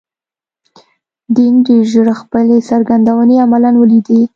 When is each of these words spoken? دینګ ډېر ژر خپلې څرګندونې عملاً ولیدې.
دینګ 1.35 1.57
ډېر 1.67 1.83
ژر 1.91 2.07
خپلې 2.21 2.57
څرګندونې 2.69 3.35
عملاً 3.45 3.71
ولیدې. 3.77 4.21